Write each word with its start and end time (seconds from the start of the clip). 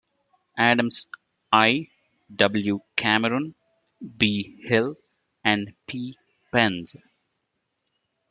Adams, 0.57 1.05
I., 1.53 1.87
W. 2.35 2.79
Cameron, 2.95 3.53
B. 4.17 4.59
Hill 4.65 4.95
and 5.43 5.75
P. 5.85 6.17
Penz. 6.51 6.95